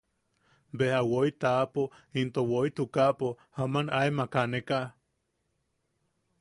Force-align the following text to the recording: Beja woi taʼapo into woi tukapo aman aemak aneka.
Beja 0.77 1.01
woi 1.11 1.29
taʼapo 1.41 1.81
into 2.19 2.41
woi 2.51 2.69
tukapo 2.77 3.27
aman 3.61 3.87
aemak 3.99 4.33
aneka. 4.41 4.79